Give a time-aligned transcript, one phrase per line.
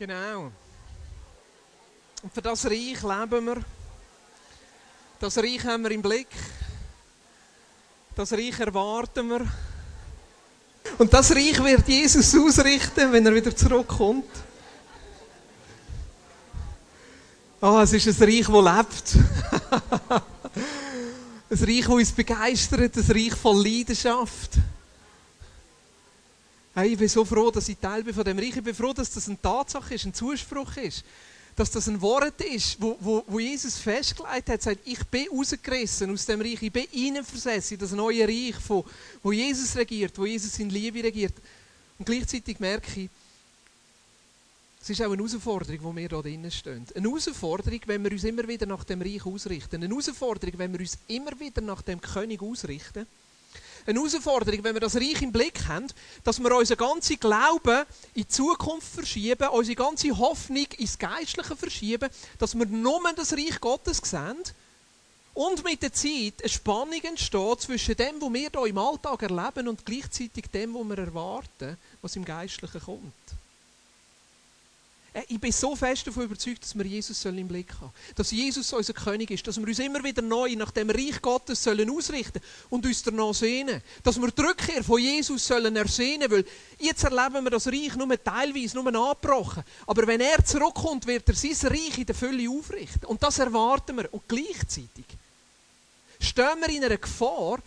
[0.00, 0.50] Genau.
[2.22, 3.62] Und für das Reich leben wir.
[5.18, 6.28] Das Reich haben wir im Blick.
[8.16, 9.46] Das Reich erwarten wir.
[10.96, 14.24] Und das Reich wird Jesus ausrichten, wenn er wieder zurückkommt.
[17.60, 19.16] Ah, es ist ein Reich, das lebt.
[21.50, 24.52] ein Reich, das uns begeistert, ein Reich voll Leidenschaft.
[26.72, 28.56] Hey, ich bin so froh, dass ich Teil bin von dem Reich.
[28.56, 31.04] Ich bin froh, dass das eine Tatsache ist, ein Zuspruch ist.
[31.56, 36.12] Dass das ein Wort ist, wo, wo, wo Jesus festgelegt hat, sagt, ich bin rausgerissen
[36.12, 38.84] aus dem Reich, ich bin hineinversetzt in das neue Reich, wo,
[39.20, 41.34] wo Jesus regiert, wo Jesus in Liebe regiert.
[41.98, 43.10] Und gleichzeitig merke ich,
[44.80, 46.86] es ist auch eine Herausforderung, wo wir da drinnen stehen.
[46.94, 49.82] Eine Herausforderung, wenn wir uns immer wieder nach dem Reich ausrichten.
[49.82, 53.06] Eine Herausforderung, wenn wir uns immer wieder nach dem König ausrichten.
[53.86, 55.86] Eine Herausforderung, wenn wir das Reich im Blick haben,
[56.24, 57.84] dass wir unseren ganzen Glauben
[58.14, 63.60] in die Zukunft verschieben, unsere ganze Hoffnung ins Geistliche verschieben, dass wir nur das Reich
[63.60, 64.36] Gottes sehen
[65.34, 69.68] und mit der Zeit eine Spannung entsteht zwischen dem, was wir hier im Alltag erleben
[69.68, 73.39] und gleichzeitig dem, was wir erwarten, was im Geistlichen kommt.
[75.12, 78.14] Äh, ich bin so fest davon überzeugt, dass wir Jesus im Blick haben sollen.
[78.16, 79.46] Dass Jesus unser König ist.
[79.46, 83.34] Dass wir uns immer wieder neu nach dem Reich Gottes sollen ausrichten und uns danach
[83.34, 83.82] sehnen.
[84.02, 86.44] Dass wir die Rückkehr von Jesus sollen ersehnen Weil
[86.78, 89.64] jetzt erleben wir das Reich nur teilweise, nur angebrochen.
[89.86, 93.06] Aber wenn er zurückkommt, wird er sein Reich in der Fülle aufrichten.
[93.06, 94.12] Und das erwarten wir.
[94.12, 95.04] Und gleichzeitig
[96.20, 97.58] stehen wir in einer Gefahr,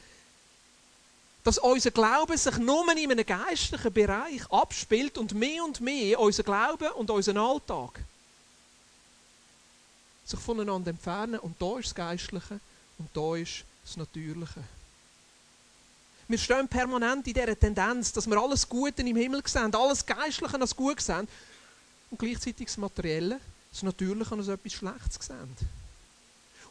[1.43, 6.43] dass unser Glaube sich nur in einem geistlichen Bereich abspielt und mehr und mehr unser
[6.43, 7.99] Glaube und unser Alltag
[10.25, 11.39] sich voneinander entfernen.
[11.39, 12.59] Und da ist das Geistliche
[12.97, 14.63] und da ist das Natürliche.
[16.29, 20.59] Wir stehen permanent in dieser Tendenz, dass wir alles Gute im Himmel sehen, alles Geistliche
[20.59, 21.27] als gut sehen
[22.09, 23.39] und gleichzeitig das Materielle,
[23.71, 25.57] das Natürliche als etwas Schlechtes sehen.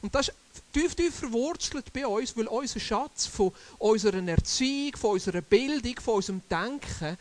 [0.00, 0.34] Und das ist
[0.72, 6.14] tief, tief verwurzelt bei uns, weil unser Schatz von unserer Erziehung, von unserer Bildung, von
[6.14, 7.16] unserem Denken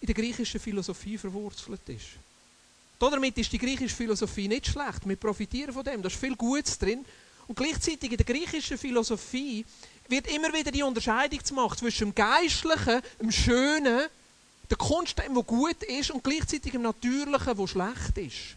[0.00, 2.06] in der griechischen Philosophie verwurzelt ist.
[2.98, 5.06] Damit ist die griechische Philosophie nicht schlecht.
[5.08, 6.02] Wir profitieren von dem.
[6.02, 7.04] Da ist viel Gutes drin.
[7.48, 9.64] Und gleichzeitig in der griechischen Philosophie
[10.08, 14.08] wird immer wieder die Unterscheidung gemacht zwischen dem Geistlichen, dem Schönen,
[14.70, 18.56] der Kunst, dem, was gut ist, und gleichzeitig dem Natürlichen, was schlecht ist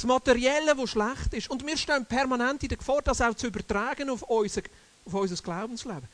[0.00, 1.50] das Materielle, das schlecht ist.
[1.50, 4.62] Und wir stehen permanent in der Gefahr, das auch zu übertragen auf unser,
[5.04, 6.08] auf unser Glaubensleben.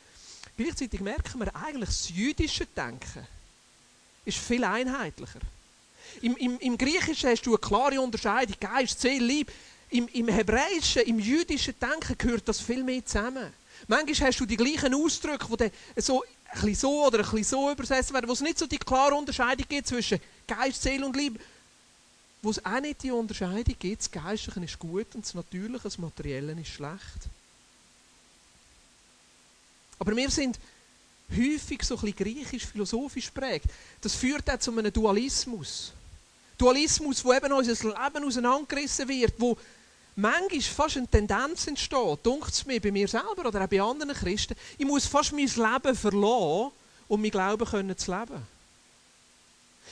[0.57, 3.25] Gleichzeitig merken wir eigentlich, das jüdische Denken
[4.25, 5.39] ist viel einheitlicher.
[6.21, 9.51] Im, im, Im Griechischen hast du eine klare Unterscheidung, Geist, Seele, Liebe.
[9.89, 13.53] Im, Im Hebräischen, im jüdischen Denken gehört das viel mehr zusammen.
[13.87, 18.27] Manchmal hast du die gleichen Ausdrücke, die so ein so oder ein so übersetzt werden,
[18.27, 21.39] wo es nicht so die klare Unterscheidung gibt zwischen Geist, Seele und Liebe,
[22.41, 25.97] wo es auch nicht die Unterscheidung gibt, das Geistliche ist gut und das Natürliche, das
[25.97, 27.29] Materielle ist schlecht.
[29.99, 30.59] Aber wir sind
[31.31, 33.65] häufig so ein bisschen griechisch-philosophisch prägt.
[34.01, 35.91] Das führt auch zu einem Dualismus.
[36.57, 39.57] Dualismus, wo eben unser Leben auseinandergerissen wird, wo
[40.15, 44.13] manchmal fast eine Tendenz entsteht, dunkt es mir bei mir selber oder auch bei anderen
[44.13, 46.71] Christen, ich muss fast mein Leben verlassen,
[47.07, 48.56] um mein Glauben zu leben.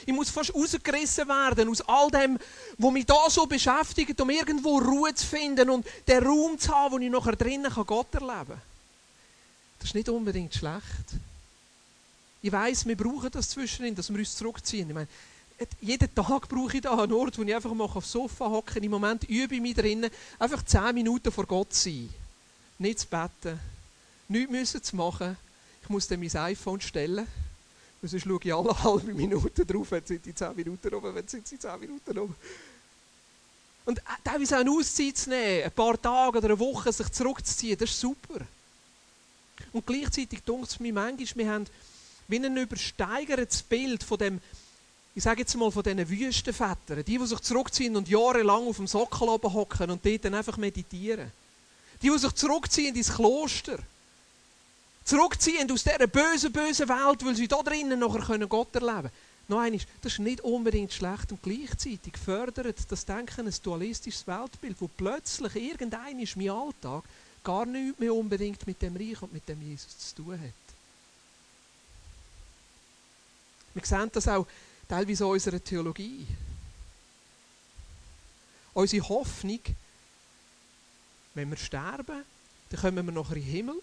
[0.06, 2.38] Ich muss fast rausgerissen werden aus all dem,
[2.78, 6.94] was mich da so beschäftigt, um irgendwo Ruhe zu finden und den Raum zu haben,
[6.94, 8.62] wo ich nachher drinnen Gott erleben kann.
[9.80, 10.84] Das ist nicht unbedingt schlecht.
[12.42, 14.88] Ich weiß, wir brauchen das zwischendrin, dass wir uns zurückziehen.
[14.88, 15.08] Ich meine,
[15.82, 18.80] jeden Tag brauche ich da einen Ort, wo ich einfach mal aufs Sofa hocke.
[18.80, 22.14] Im Moment übe ich mich drinnen, einfach zehn Minuten vor Gott sein.
[22.78, 23.60] Nicht zu beten,
[24.28, 25.38] nichts müssen zu machen.
[25.82, 27.28] Ich muss dann mein iPhone stellen
[28.08, 31.50] sonst schaue ich alle halbe Minute drauf, wenn sind die 10 Minuten rum, wenn sind
[31.50, 32.36] die 10 Minuten rum.
[33.86, 37.10] Und äh, teilweise auch eine Auszeit zu nehmen, ein paar Tage oder eine Woche sich
[37.10, 38.42] zurückzuziehen, das ist super.
[39.72, 41.66] Und gleichzeitig denkt es mir manchmal, wir haben
[42.28, 44.42] wie ein übersteigertes Bild von dem,
[45.14, 48.88] ich sage jetzt mal von diesen Wüstenvätern, die, die sich zurückziehen und jahrelang auf dem
[48.88, 51.32] Sockel oben hocken und dort dann einfach meditieren.
[52.02, 53.80] Die, die sich zurückziehen ins Kloster
[55.06, 59.12] zurückziehen aus dieser bösen, bösen Welt, weil sie da drinnen nachher Gott erleben können.
[59.48, 64.76] Noch einmal, das ist nicht unbedingt schlecht und gleichzeitig fördert das Denken ein dualistisches Weltbild,
[64.80, 67.04] wo plötzlich irgendein ist mein Alltag
[67.44, 70.54] gar nichts mehr unbedingt mit dem Reich und mit dem Jesus zu tun hat.
[73.76, 74.48] Wir sehen das auch
[74.90, 76.26] teilweise in unserer Theologie.
[78.74, 79.60] Unsere Hoffnung,
[81.36, 82.24] wenn wir sterben,
[82.70, 83.82] dann kommen wir nachher in den Himmel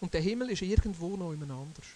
[0.00, 1.86] und der Himmel ist irgendwo noch jemand anders.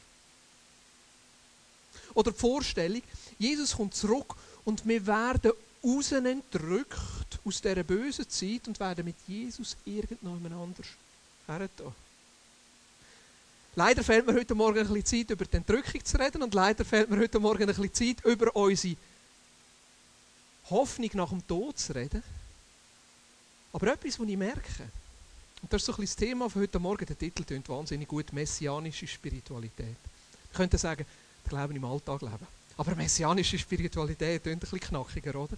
[2.15, 3.03] Oder die Vorstellung,
[3.39, 5.53] Jesus kommt zurück und wir werden
[5.83, 10.87] entrückt aus dieser bösen Zeit und werden mit Jesus irgendjemand anders
[11.47, 11.95] hertun.
[13.77, 16.85] Leider fehlt mir heute Morgen ein bisschen Zeit, über die Entrückung zu reden und leider
[16.85, 18.97] fehlt mir heute Morgen ein bisschen Zeit, über unsere
[20.69, 22.23] Hoffnung nach dem Tod zu reden.
[23.73, 24.89] Aber etwas, was ich merke,
[25.63, 28.09] und das ist so ein bisschen das Thema von heute Morgen, der Titel klingt wahnsinnig
[28.09, 29.97] gut, messianische Spiritualität.
[30.51, 31.05] Ich könnte sagen,
[31.49, 32.47] Glauben im Alltag leben.
[32.77, 35.57] Aber messianische Spiritualität klingt ein bisschen knackiger, oder?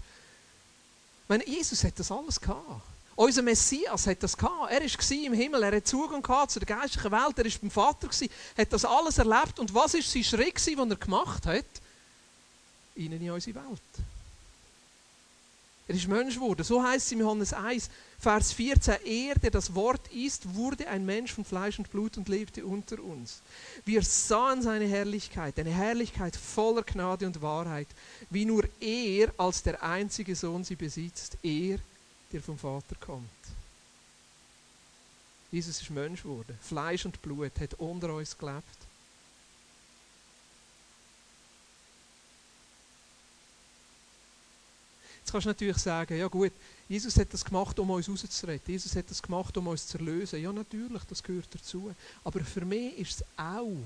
[1.28, 2.82] Meine, Jesus hat das alles gehabt.
[3.14, 4.72] Unser Messias hat das gehabt.
[4.72, 8.08] Er war im Himmel, er hat Zugang zu der geistlichen Welt, er war beim Vater,
[8.56, 9.58] hat das alles erlebt.
[9.58, 11.64] Und was war sein Schritt, den er gemacht hat?
[12.96, 13.80] Ihnen in unsere Welt.
[15.92, 16.64] Er ist Mensch geworden.
[16.64, 18.94] So heißt es in Johannes 1, Vers 14.
[19.04, 22.98] Er, der das Wort ist, wurde ein Mensch von Fleisch und Blut und lebte unter
[23.04, 23.42] uns.
[23.84, 27.88] Wir sahen seine Herrlichkeit, eine Herrlichkeit voller Gnade und Wahrheit,
[28.30, 31.36] wie nur er als der einzige Sohn sie besitzt.
[31.42, 31.78] Er,
[32.32, 33.28] der vom Vater kommt.
[35.50, 36.56] Jesus ist Mensch geworden.
[36.62, 38.64] Fleisch und Blut hat unter uns gelebt.
[45.32, 46.52] Jetzt kannst du natürlich sagen, ja gut,
[46.86, 48.60] Jesus hat das gemacht, um uns rauszureden.
[48.66, 50.42] Jesus hat das gemacht, um uns zu erlösen.
[50.42, 51.94] Ja, natürlich, das gehört dazu.
[52.22, 53.78] Aber für mich ist es auch,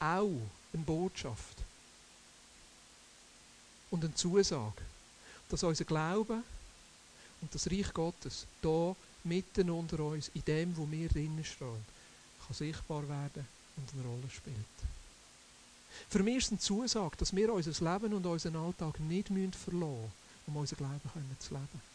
[0.00, 0.40] auch
[0.72, 1.58] eine Botschaft.
[3.90, 4.80] Und eine Zusage,
[5.50, 6.42] dass unser Glaube
[7.42, 11.84] und das Reich Gottes hier mitten unter uns, in dem, wo wir drinnen stehen,
[12.46, 13.46] kann sichtbar werden
[13.76, 14.56] und eine Rolle spielt.
[16.08, 19.52] Für mich ist es eine Zusage, dass wir unser Leben und unseren Alltag nicht verlassen
[19.54, 20.21] müssen,
[20.52, 21.00] um unser Glauben
[21.38, 21.92] zu leben.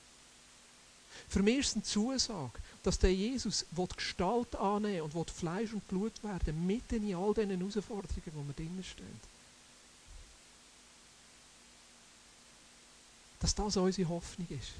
[1.29, 5.73] Für mich ist es eine Zusage, dass der Jesus will Gestalt annehmen und will Fleisch
[5.73, 9.21] und Blut werden, mitten in all diesen Herausforderungen, wo wir drinnen stehen.
[13.39, 14.71] Dass das unsere Hoffnung ist.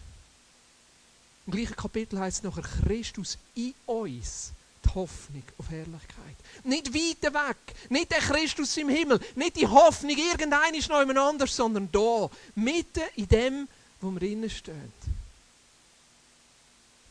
[1.46, 4.52] Im gleichen Kapitel heißt es nachher, Christus in uns,
[4.86, 6.36] die Hoffnung auf Herrlichkeit.
[6.64, 11.20] Nicht weit weg, nicht der Christus im Himmel, nicht die Hoffnung, irgendein ist noch jemand
[11.20, 13.68] anders, sondern da, mitten in dem,
[14.02, 14.94] wo wir innen stehen.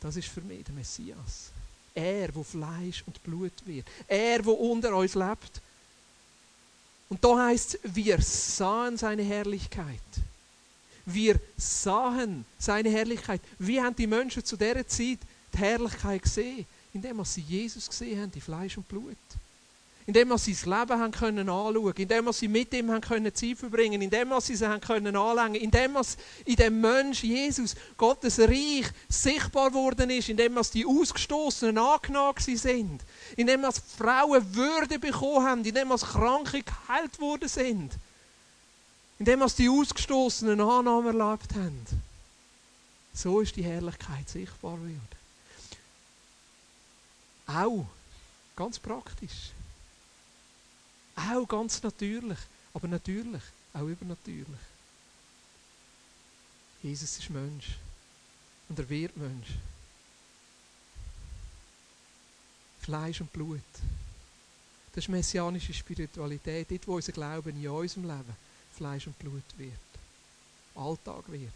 [0.00, 1.50] Das ist für mich der Messias.
[1.94, 3.86] Er, wo Fleisch und Blut wird.
[4.06, 5.60] Er, wo unter uns lebt.
[7.08, 10.00] Und da heißt es, wir sahen seine Herrlichkeit.
[11.06, 13.40] Wir sahen seine Herrlichkeit.
[13.58, 15.18] Wie haben die Menschen zu dieser Zeit
[15.52, 16.66] die Herrlichkeit gesehen?
[16.96, 19.19] Indem sie Jesus gesehen haben, die Fleisch und Blut.
[20.06, 24.00] Indem sie das Leben haben können anschauen, indem sie mit ihm haben können Zeit verbringen,
[24.00, 25.94] indem sie sie haben können anlängen, indem
[26.46, 33.02] in dem Mensch Jesus Gottes Reich sichtbar worden ist, indem die Ausgestoßenen angenommen sind,
[33.37, 33.66] indem
[33.99, 37.92] Frauen Würde bekommen haben, indem Kranke geheilt worden sind,
[39.19, 41.84] indem die Ausgestoßenen Annahme erlebt haben.
[43.12, 45.15] So ist die Herrlichkeit sichtbar geworden.
[47.46, 47.87] Auch
[48.54, 49.52] ganz praktisch.
[51.14, 52.38] Auch ganz natürlich,
[52.75, 54.60] aber natürlich auch übernatürlich.
[56.82, 57.76] Jesus ist Mensch
[58.69, 59.48] und er wird Mensch.
[62.81, 63.60] Fleisch und Blut.
[64.92, 68.37] Das ist messianische Spiritualität, dort wo unser Glauben in unserem Leben
[68.75, 69.72] Fleisch und Blut wird.
[70.75, 71.52] Alltag wird.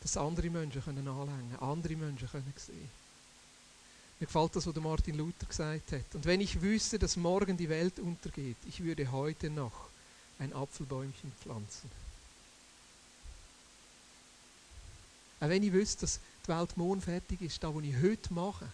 [0.00, 1.08] Dass andere Menschen können
[1.60, 3.03] andere Menschen können sehen.
[4.20, 6.14] Mir gefällt das, was Martin Luther gesagt hat.
[6.14, 9.88] Und wenn ich wüsste, dass morgen die Welt untergeht, ich würde heute noch
[10.38, 11.90] ein Apfelbäumchen pflanzen.
[15.40, 18.68] Auch wenn ich wüsste, dass die Welt morgen fertig ist, da, was ich heute mache,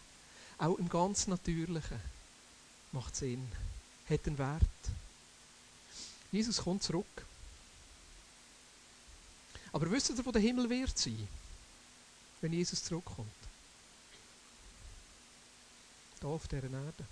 [0.58, 2.00] auch im ganz Natürlichen,
[2.92, 3.46] macht Sinn,
[4.08, 4.62] hat einen Wert.
[6.32, 7.06] Jesus kommt zurück.
[9.72, 11.28] Aber wisst ihr, wo der Himmel wird sein,
[12.40, 13.28] wenn Jesus zurückkommt?
[16.20, 17.04] Hier auf dieser Erde.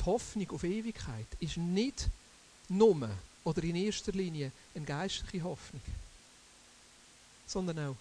[0.00, 2.08] Die Hoffnung auf Ewigkeit ist nicht
[2.68, 3.10] nur
[3.44, 5.82] oder in erster Linie eine geistliche Hoffnung,
[7.46, 7.96] sondern auch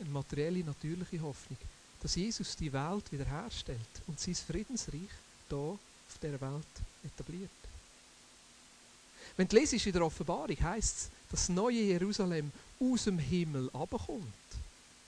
[0.00, 1.58] eine materielle, natürliche Hoffnung,
[2.00, 5.10] dass Jesus die Welt wiederherstellt und sein Friedensreich
[5.48, 5.78] hier auf
[6.20, 6.66] dieser Welt
[7.04, 7.50] etabliert.
[9.36, 13.70] Wenn du lesest in der Offenbarung, heißt es, dass das neue Jerusalem aus dem Himmel
[13.72, 14.24] abkommt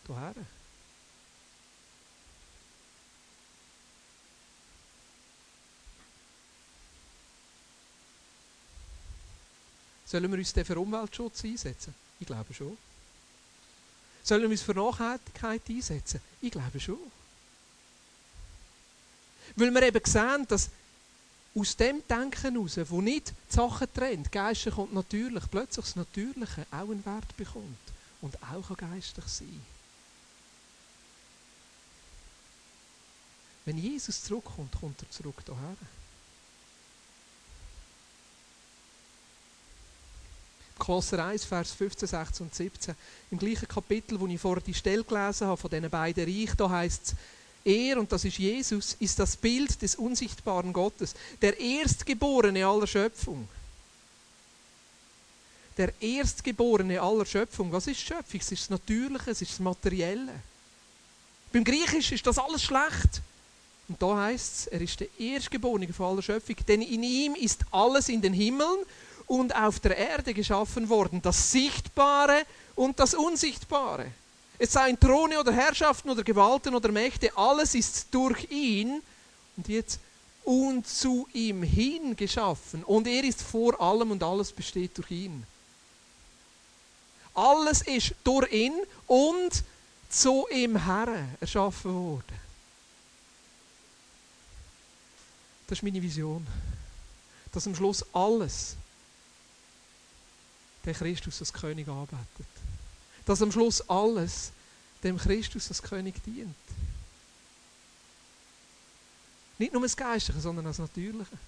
[0.06, 0.34] hierher.
[10.06, 11.94] Sollen wir uns denn für Umweltschutz einsetzen?
[12.20, 12.78] Ich glaube schon.
[14.22, 16.20] Sollen wir uns für Nachhaltigkeit einsetzen?
[16.40, 16.98] Ich glaube schon.
[19.56, 20.70] Weil wir eben sehen, dass
[21.54, 26.66] aus dem Denken heraus, wo nicht die Sachen trennt, geistlich und natürlich, plötzlich das Natürliche
[26.70, 27.78] auch einen Wert bekommt
[28.20, 29.75] und auch geistlich sein
[33.66, 35.76] Wenn Jesus zurückkommt, kommt er zurück hierher.
[40.78, 42.94] Kolosser 1, Vers 15, 16 und 17.
[43.32, 46.70] Im gleichen Kapitel, wo ich vorher die Stelle gelesen habe, von diesen beiden Reichen, da
[46.70, 47.14] heißt es,
[47.64, 53.48] er, und das ist Jesus, ist das Bild des unsichtbaren Gottes, der Erstgeborene aller Schöpfung.
[55.76, 57.72] Der Erstgeborene aller Schöpfung.
[57.72, 58.40] Was ist Schöpfung?
[58.40, 60.40] Es ist das Natürliche, es ist das Materielle.
[61.52, 63.22] Beim Griechisch ist das alles schlecht.
[63.88, 67.60] Und da heißt es, er ist der Erstgeborene von aller Schöpfung, denn in ihm ist
[67.70, 68.84] alles in den Himmeln
[69.26, 72.42] und auf der Erde geschaffen worden, das Sichtbare
[72.74, 74.06] und das Unsichtbare.
[74.58, 79.02] Es seien Throne oder Herrschaften oder Gewalten oder Mächte, alles ist durch ihn
[79.56, 80.00] und jetzt
[80.44, 82.84] und zu ihm hin geschaffen.
[82.84, 85.44] Und er ist vor allem und alles besteht durch ihn.
[87.34, 88.74] Alles ist durch ihn
[89.06, 89.50] und
[90.08, 92.45] zu ihm her erschaffen worden.
[95.66, 96.46] Das ist meine Vision.
[97.52, 98.76] Dass am Schluss alles
[100.84, 102.46] den Christus als König arbeitet.
[103.24, 104.52] Dass am Schluss alles
[105.02, 106.54] dem Christus als König dient.
[109.58, 111.38] Nicht nur das Geistliche, sondern das Natürliche.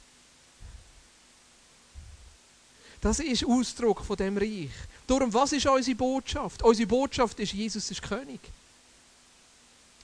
[3.00, 4.70] Das ist Ausdruck von dem Reich.
[5.06, 6.62] Darum, was ist unsere Botschaft?
[6.62, 8.40] Unsere Botschaft ist, Jesus ist König.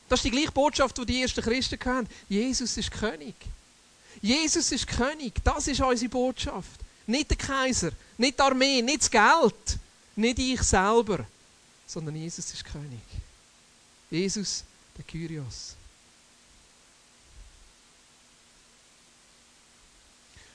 [0.08, 2.08] Das ist die gleiche Botschaft, die die ersten Christen hatten.
[2.28, 3.34] Jesus ist König.
[4.20, 5.34] Jesus ist König.
[5.44, 6.80] Das ist unsere Botschaft.
[7.06, 9.78] Nicht der Kaiser, nicht die Armee, nicht das Geld,
[10.16, 11.26] nicht ich selber,
[11.86, 13.02] sondern Jesus ist König.
[14.10, 14.64] Jesus,
[14.96, 15.76] der Kyrios.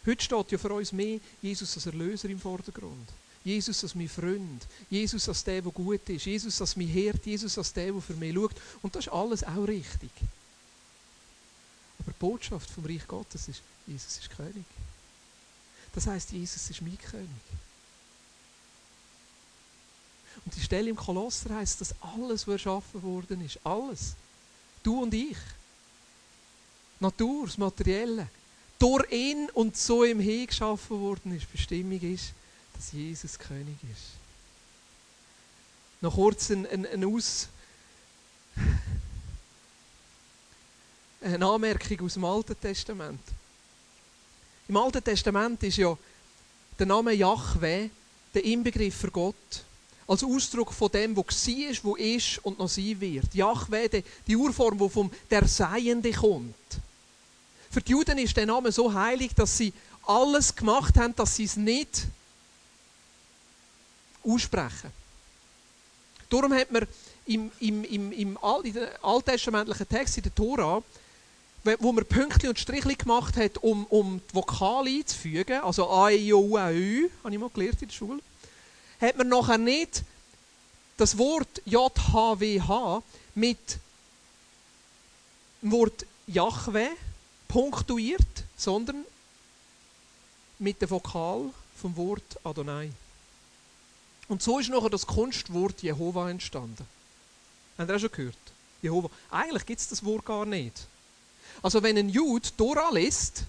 [0.06, 3.10] Heute steht ja für uns mehr Jesus als Erlöser im Vordergrund.
[3.44, 7.58] Jesus als mein Freund, Jesus als der, der gut ist, Jesus als mein Herd, Jesus
[7.58, 8.56] als der, der für mich schaut.
[8.82, 10.12] Und das ist alles auch richtig.
[12.10, 14.66] Aber die Botschaft vom Reich Gottes ist, Jesus ist König.
[15.94, 17.30] Das heißt, Jesus ist mein König.
[20.44, 24.16] Und die Stelle im Kolosser heißt, dass alles, was erschaffen worden ist, alles,
[24.82, 25.38] du und ich,
[27.00, 28.28] Natur, das Materielle,
[28.80, 32.34] durch ihn und so im Hin geschaffen worden ist, Bestimmung ist,
[32.74, 34.14] dass Jesus König ist.
[36.02, 37.50] Noch kurz ein, ein, ein Aus,
[41.22, 43.22] eine Anmerkung aus dem Alten Testament.
[44.68, 45.98] Im Alten Testament ist ja
[46.78, 47.90] der Name Yahweh
[48.34, 49.36] der Inbegriff für Gott.
[50.08, 53.34] Als Ausdruck von dem, wo war, wo ist und noch sein wird.
[53.34, 56.56] Yahweh, die, Urform, die vom der Seiende kommt.
[57.70, 59.74] Für die Juden ist der Name so heilig, dass sie
[60.08, 62.08] alles gemacht haben, dass sie es nicht
[64.24, 64.92] aussprechen.
[66.30, 66.88] Darum hat man
[67.26, 68.38] im, im, im, im
[69.02, 70.82] alttestamentlichen Text in der Tora
[71.80, 76.34] wo man Pünktchen und Strichli gemacht hat, um, um die Vokale einzufügen, also A, I,
[76.34, 78.20] O, U, A, Ü, habe ich mal gelernt in der Schule,
[79.02, 80.04] hat man nachher nicht
[80.98, 83.04] das Wort J, H, W, H
[83.36, 83.78] mit
[85.62, 86.90] dem Wort Jahwe
[87.48, 89.04] punktuiert, sondern
[90.60, 91.50] mit dem Vokal
[91.82, 92.92] vom Wort Adonai.
[94.28, 96.86] Und so ist nachher das Kunstwort Jehova entstanden.
[97.78, 98.36] Habt ihr auch schon gehört?
[98.82, 99.10] Jehova.
[99.32, 100.88] Eigentlich gibt es das Wort gar nicht.
[101.62, 103.44] Also wenn ein Jude Tora liest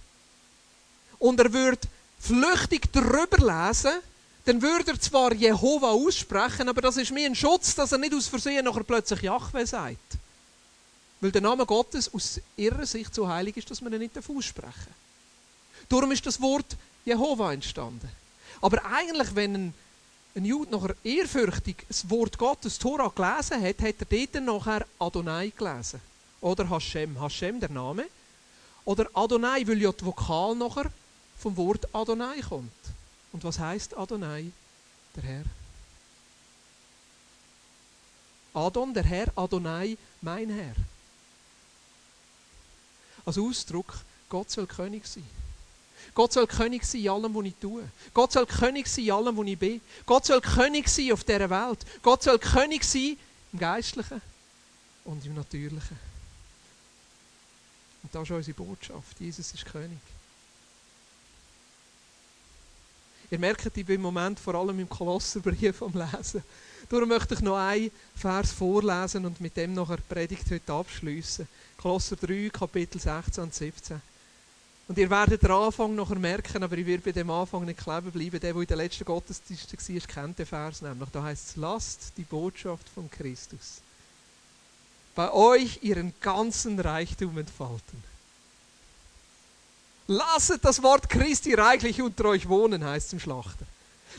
[1.18, 1.88] und er würde
[2.18, 4.00] flüchtig darüber lesen,
[4.44, 8.14] dann würde er zwar Jehova aussprechen, aber das ist mir ein Schutz, dass er nicht
[8.14, 9.98] aus Versehen nachher plötzlich Jahwe sagt.
[11.20, 14.62] Weil der Name Gottes aus ihrer Sicht so heilig ist, dass man ihn nicht aussprechen
[14.62, 15.88] darf.
[15.88, 18.08] Darum ist das Wort Jehova entstanden.
[18.60, 19.74] Aber eigentlich, wenn ein,
[20.34, 25.52] ein Jude nachher ehrfürchtig das Wort Gottes, Tora, gelesen hat, hat er dort nachher Adonai
[25.56, 26.00] gelesen.
[26.40, 27.20] Oder Hashem.
[27.20, 28.06] Hashem, der Name.
[28.84, 30.90] Oder Adonai, weil ja die Vokal nachher
[31.38, 32.72] vom Wort Adonai kommt.
[33.32, 34.50] Und was heißt Adonai?
[35.16, 35.44] Der Herr.
[38.52, 40.74] Adon, der Herr, Adonai, mein Herr.
[43.24, 43.94] Als Ausdruck,
[44.28, 45.26] Gott soll König sein.
[46.14, 47.88] Gott soll König sein in allem, was ich tue.
[48.12, 49.80] Gott soll König sein in allem, was ich bin.
[50.06, 51.78] Gott soll König sein auf dieser Welt.
[52.02, 53.16] Gott soll König sein
[53.52, 54.20] im Geistlichen
[55.04, 56.09] und im Natürlichen.
[58.12, 59.20] Und das ist unsere Botschaft.
[59.20, 59.98] Jesus ist König.
[63.30, 66.42] Ihr merkt, ich bin im Moment vor allem im Kolosserbrief am Lesen.
[66.88, 71.46] Darum möchte ich noch einen Vers vorlesen und mit dem noch eine Predigt heute abschließen.
[71.76, 74.02] Kolosser 3, Kapitel 16 und 17.
[74.88, 78.10] Und ihr werdet den Anfang noch merken, aber ich werde bei dem Anfang nicht kleben
[78.10, 78.40] bleiben.
[78.40, 81.08] Der, der in der letzten Gottesdienst war, kennt den Vers nämlich.
[81.12, 83.82] Da heißt es, lasst die Botschaft von Christus
[85.14, 88.02] bei euch ihren ganzen Reichtum entfalten.
[90.06, 93.64] Lasset das Wort Christi reichlich unter euch wohnen, heißt im Schlachter.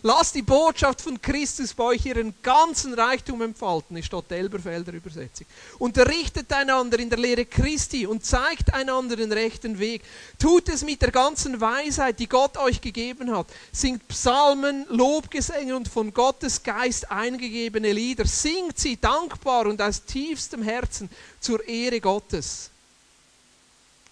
[0.03, 5.45] Lasst die Botschaft von Christus bei euch ihren ganzen Reichtum entfalten, ist dort Elberfelder Übersetzung.
[5.77, 10.01] Unterrichtet einander in der Lehre Christi und zeigt einander den rechten Weg.
[10.39, 13.47] Tut es mit der ganzen Weisheit, die Gott euch gegeben hat.
[13.71, 18.25] Singt Psalmen, Lobgesänge und von Gottes Geist eingegebene Lieder.
[18.25, 22.71] Singt sie dankbar und aus tiefstem Herzen zur Ehre Gottes.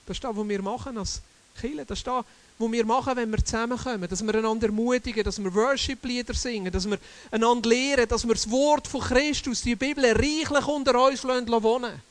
[0.06, 1.22] Das ist das, was wir machen als
[1.60, 1.86] Kirche.
[1.86, 2.26] Das ist das,
[2.60, 4.08] was wir machen, wenn wir zusammenkommen.
[4.08, 7.00] Dass wir einander ermutigen, dass wir Worship-Lieder singen, dass wir
[7.32, 12.02] einander lehren, dass wir das Wort von Christus, die Bibel, reichlich unter uns wohnen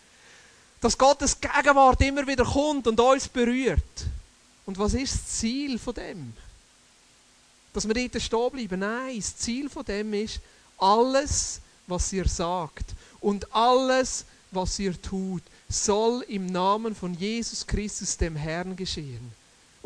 [0.80, 4.06] Dass Gottes Gegenwart immer wieder kommt und uns berührt.
[4.64, 6.32] Und was ist das Ziel von dem?
[7.74, 8.80] Dass wir dort stehen bleiben?
[8.80, 10.40] Nein, das Ziel von dem ist,
[10.78, 12.86] alles, was ihr sagt
[13.20, 19.37] und alles, was ihr tut, soll im Namen von Jesus Christus, dem Herrn, geschehen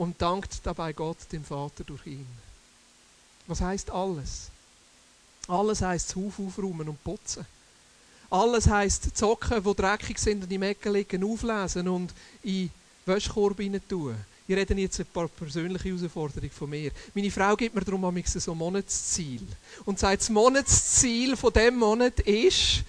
[0.02, 2.26] und dankt dabei Gott, dem Vater, durch ihn.
[3.46, 4.48] Was heißt alles?
[5.46, 7.46] Alles heißt Haus aufräumen und putzen.
[8.28, 12.68] Alles heißt Zocken, die dreckig sind und im Ecken liegen, auflesen und in
[13.06, 14.16] Wäschkorb tun.
[14.48, 16.90] Ich rede jetzt ein paar persönliche Herausforderungen von mir.
[17.14, 19.46] Meine Frau gibt mir darum so ein Monatsziel.
[19.84, 22.82] Und sagt, das Monatsziel von diesem Monat ist,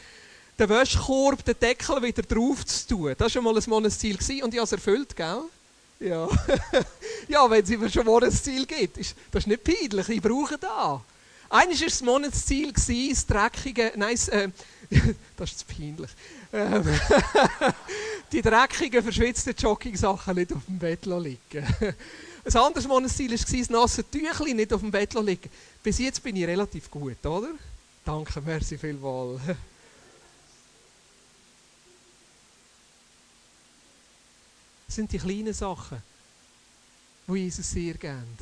[0.58, 3.10] den Wäschkorb, den Deckel wieder drauf zu tun.
[3.12, 5.43] Das war schon mal ein Monatsziel und ich habe es erfüllt, gell?
[6.03, 6.27] Ja.
[7.29, 8.98] ja, wenn es immer schon Monatsziel gibt.
[8.98, 11.00] Ist, das ist nicht peinlich, ich brauche das.
[11.50, 14.50] Eines war das Monatsziel, das dreckige, nein, äh,
[15.38, 16.10] das ist zu peinlich,
[16.51, 16.83] ähm,
[18.31, 21.39] die dreckigen, verschwitzten Jogging-Sachen nicht auf dem Bett liegen.
[22.45, 25.50] Ein anderes Monatsziel war das nasse Tüchlein nicht auf dem Bett liegen.
[25.81, 27.50] Bis jetzt bin ich relativ gut, oder?
[28.03, 29.39] Danke, merci vielmals.
[34.95, 36.01] Sind die kleinen Sachen,
[37.27, 38.39] die Jesus sehr kennt.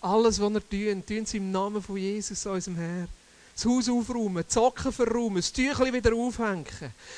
[0.00, 3.08] Alles, was er tun, tun sie im Namen von Jesus, unserem Herr.
[3.54, 6.64] Das Haus aufräumen, die Socken verräumen, das Tüchlein wieder aufhängen.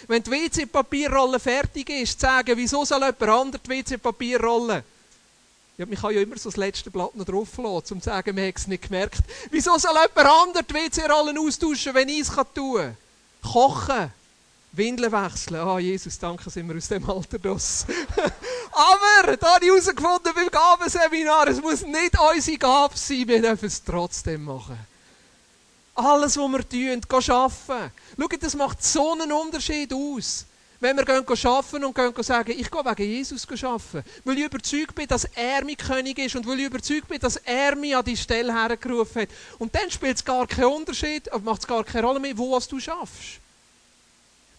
[0.08, 4.82] Wenn die WC-Papierrolle fertig ist, sagen, wieso soll jemand anderes die WC-Papierrolle?
[5.76, 8.34] Ja, man kann ja immer so das letzte Blatt noch drauf lassen, um zu sagen,
[8.34, 9.20] man hat es nicht gemerkt.
[9.50, 12.96] Wieso soll jemand anderes die WC-Rollen austauschen, wenn ich es tun kann?
[13.42, 14.19] Kochen.
[14.72, 15.56] Windeln wechseln.
[15.56, 17.84] Ah, oh, Jesus, danke, sind wir aus dem Alter draus.
[18.72, 23.66] Aber, da habe ich herausgefunden beim Gabenseminar, es muss nicht unsere Gabe sein, wir dürfen
[23.66, 24.78] es trotzdem machen.
[25.94, 27.92] Alles, was wir tun, gehen arbeiten.
[28.18, 30.46] Schaut, das macht so einen Unterschied aus.
[30.78, 34.94] Wenn wir gehen arbeiten und gehen sagen, ich gehe wegen Jesus arbeiten, weil ich überzeugt
[34.94, 38.04] bin, dass er mein König ist und weil ich überzeugt bin, dass er mich an
[38.04, 39.28] die Stelle hergerufen hat.
[39.58, 42.80] Und dann spielt es gar keinen Unterschied, macht es gar keine Rolle mehr, wo du
[42.80, 43.40] schaffst.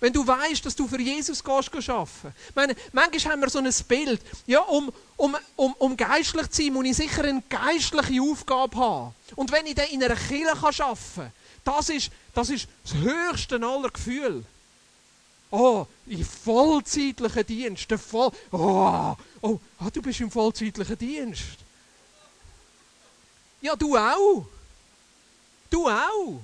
[0.01, 2.33] Wenn du weißt, dass du für Jesus gehst, arbeiten.
[2.49, 4.19] Ich meine, manchmal haben wir so ein Bild.
[4.47, 9.15] Ja, um, um, um, um geistlich zu sein, muss ich sicher eine geistliche Aufgabe haben.
[9.35, 11.31] Und wenn ich dann in einer Kirche arbeiten kann,
[11.63, 14.43] das ist, das ist das höchste aller Gefühle.
[15.51, 17.91] Oh, in vollzeitlichen Dienst.
[17.93, 21.57] Voll, oh, oh, ah, du bist im vollzeitlichen Dienst.
[23.61, 24.47] Ja, du auch.
[25.69, 26.41] Du auch.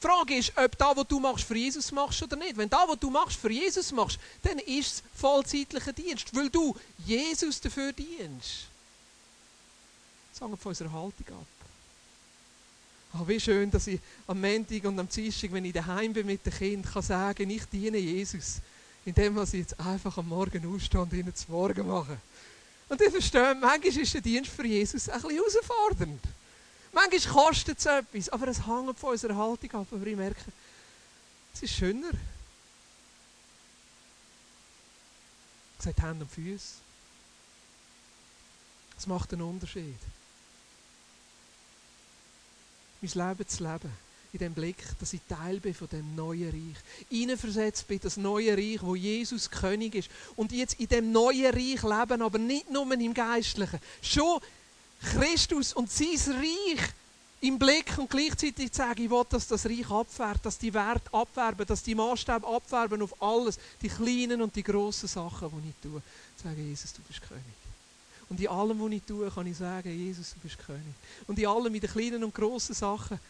[0.00, 2.56] Die Frage ist, ob das, was du machst, für Jesus machst oder nicht.
[2.56, 6.76] Wenn das, was du machst, für Jesus machst, dann ist es vollzeitlicher Dienst, weil du
[7.04, 8.66] Jesus dafür dienst.
[10.32, 11.46] Das hängt von unserer Haltung ab.
[13.14, 16.44] Oh, wie schön, dass ich am Montag und am Dienstag, wenn ich daheim bin mit
[16.46, 18.58] den Kindern, kann sagen, ich diene Jesus,
[19.04, 22.18] indem ich jetzt einfach am Morgen aufstehe und ihnen zu Morgen mache.
[22.88, 26.20] Und ich verstehe, manchmal ist der Dienst für Jesus ein bisschen herausfordernd.
[26.98, 29.86] Manchmal kostet es etwas, aber es hängt von unserer Haltung ab.
[29.92, 30.40] Aber ich merke,
[31.54, 32.10] es ist schöner.
[35.78, 36.74] Es hat Hände und Füße.
[38.98, 39.94] Es macht einen Unterschied.
[43.00, 43.92] Mein Leben zu leben,
[44.32, 46.82] in dem Blick, dass ich Teil bin von dem neuen Reich.
[47.10, 50.10] Hineinversetzt bin, das neue Reich, wo Jesus König ist.
[50.34, 53.78] Und jetzt in dem neuen Reich leben, aber nicht nur im Geistlichen.
[54.02, 54.40] Schon
[55.00, 56.92] Christus und sein Reich
[57.40, 61.66] im Blick und gleichzeitig sagen, ich will, dass das Reich abfährt, dass die Werte abwerben,
[61.66, 66.02] dass die Maßstäbe abwerben auf alles, die kleinen und die grossen Sachen, die ich tue.
[66.42, 67.44] Sagen, Jesus, du bist König.
[68.28, 70.94] Und in allem, was ich tue, kann ich sagen, Jesus, du bist König.
[71.26, 73.20] Und in allem, in den kleinen und grossen Sachen,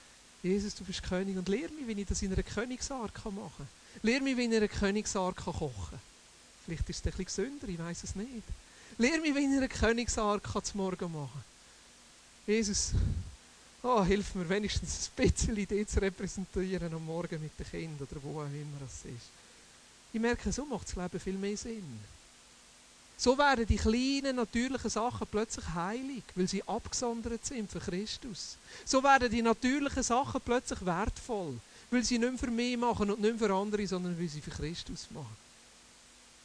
[0.43, 1.37] Jesus, du bist König.
[1.37, 3.69] Und lehre mich, wie ich das in einer Königsart machen kann.
[4.03, 6.01] Lehre mich, wie ich in einer Königsart kochen kann.
[6.65, 8.45] Vielleicht ist es ein bisschen gesünder, ich weiß es nicht.
[8.99, 11.45] Lehr mich, wie ich eine Königsark zum Morgen machen
[12.49, 12.93] Jesus,
[13.83, 18.23] oh, hilf mir wenigstens ein bisschen die zu repräsentieren am Morgen mit den Kindern oder
[18.23, 19.29] wo auch immer es ist.
[20.15, 22.01] Ich merke, so macht das Leben viel mehr Sinn.
[23.19, 28.57] So werden die kleinen natürlichen Sachen plötzlich heilig, weil sie abgesondert sind für Christus.
[28.87, 33.21] So werden die natürlichen Sachen plötzlich wertvoll, weil sie nicht mehr für mich machen und
[33.21, 35.37] nicht mehr für andere, sondern weil sie für Christus machen.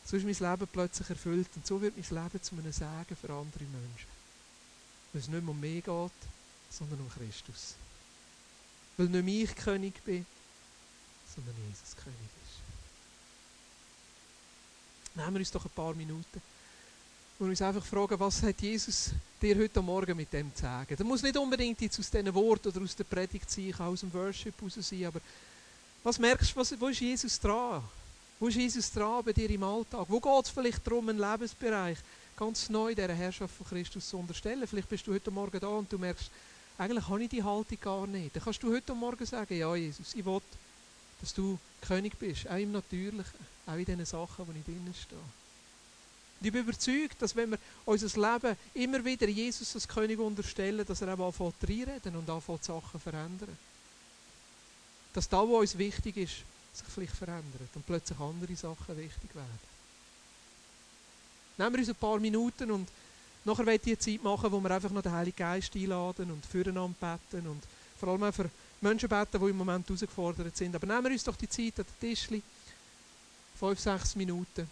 [0.03, 3.31] So ist mein Leben plötzlich erfüllt und so wird mein Leben zu einem Segen für
[3.31, 4.22] andere Menschen.
[5.13, 6.11] Weil es nicht mehr um mich geht,
[6.69, 7.75] sondern um Christus.
[8.97, 10.25] Weil nicht ich König bin,
[11.35, 12.59] sondern Jesus König ist.
[15.15, 16.41] Nehmen wir uns doch ein paar Minuten
[17.39, 20.95] und uns einfach fragen, was hat Jesus dir heute Morgen mit dem zu sagen?
[20.95, 23.99] Das muss nicht unbedingt jetzt aus diesen Worten oder aus der Predigt sein, kann aus
[23.99, 25.19] dem Worship raus sein, aber
[26.03, 27.83] was merkst du, wo ist Jesus dran?
[28.39, 30.05] Wo ist Jesus dran bei dir im Alltag?
[30.09, 31.97] Wo geht es vielleicht darum, einen Lebensbereich
[32.35, 34.67] ganz neu dieser Herrschaft von Christus zu unterstellen?
[34.67, 36.29] Vielleicht bist du heute Morgen da und du merkst,
[36.77, 38.35] eigentlich habe ich die Haltung gar nicht.
[38.35, 40.41] Dann kannst du heute Morgen sagen, ja Jesus, ich will,
[41.21, 45.19] dass du König bist, auch im Natürlichen, auch in den Sachen, die ich drinnen stehe.
[45.19, 50.85] Und ich bin überzeugt, dass wenn wir unser Leben immer wieder Jesus als König unterstellen,
[50.85, 53.57] dass er auch anfängt reinreden und anfängt Sachen verändern.
[55.13, 56.33] Dass da, wo uns wichtig ist,
[56.73, 59.72] sich vielleicht verändert und plötzlich andere Sachen wichtig werden.
[61.57, 62.87] Nehmen wir uns ein paar Minuten und
[63.45, 67.17] nachher wollen die Zeit machen, wo wir einfach noch den Heiligen Geist einladen und füreinander
[67.31, 67.61] beten und
[67.99, 68.49] vor allem auch für
[68.81, 70.75] Menschen beten, die im Moment herausgefordert sind.
[70.75, 72.41] Aber nehmen wir uns doch die Zeit an den Tischli,
[73.59, 74.67] fünf, sechs Minuten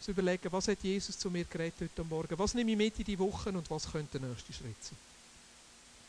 [0.00, 3.04] zu überlegen, was hat Jesus zu mir geredet heute Morgen, was nehme ich mit in
[3.04, 5.11] die Woche und was könnte der nächste Schritt sein.